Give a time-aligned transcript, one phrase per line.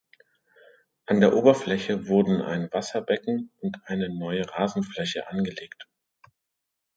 [1.05, 5.87] An der Oberfläche wurden ein Wasserbecken und eine neue Rasenfläche angelegt.